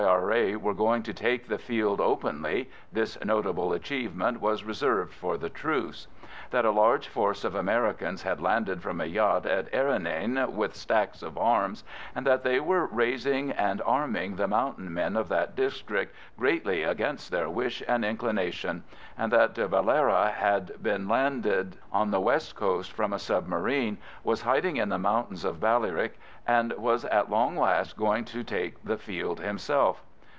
R.A. 0.03 0.55
were 0.55 0.73
going 0.73 1.03
to 1.03 1.13
take 1.13 1.47
the 1.47 1.59
field 1.59 2.01
openly 2.01 2.71
(this 2.91 3.23
notable 3.23 3.71
achievement 3.71 4.41
was 4.41 4.63
reserved 4.63 5.13
for 5.13 5.37
the 5.37 5.47
Truce); 5.49 6.07
that 6.49 6.65
a 6.65 6.71
large 6.71 7.07
force 7.07 7.43
of 7.43 7.53
Americans 7.55 8.23
had 8.23 8.41
landed 8.41 8.81
from 8.81 8.99
a 8.99 9.05
yacht 9.05 9.45
at 9.45 9.71
Errinane 9.71 10.51
with 10.53 10.75
stacks 10.75 11.21
of 11.21 11.37
arms, 11.37 11.83
and 12.15 12.25
that 12.25 12.43
they 12.43 12.59
were 12.59 12.87
raising 12.87 13.51
and 13.51 13.81
arming 13.85 14.35
the 14.35 14.47
mountain 14.47 14.91
men 14.93 15.15
of 15.15 15.29
that 15.29 15.55
district 15.55 16.13
greatly 16.37 16.83
against 16.83 17.31
their 17.31 17.49
wish 17.49 17.83
and 17.87 18.03
inclination, 18.03 18.83
and 19.17 19.31
that 19.31 19.53
De 19.53 19.67
Valera 19.67 20.29
had 20.31 20.71
been 20.81 21.07
landed 21.07 21.77
on 21.91 22.11
the 22.11 22.19
west 22.21 22.55
coast 22.55 22.91
from 22.91 23.13
a 23.13 23.19
submarine, 23.19 23.97
was 24.23 24.41
hiding 24.41 24.77
in 24.77 24.89
the 24.89 24.97
mountains 24.99 25.45
of 25.45 25.59
Ballyrick, 25.59 26.17
and 26.47 26.73
was 26.73 27.05
at 27.05 27.29
long 27.29 27.55
last 27.55 27.95
going 27.95 28.25
to 28.25 28.43
take 28.43 28.81
the 28.83 28.97
field 28.97 29.39
himself. 29.39 30.03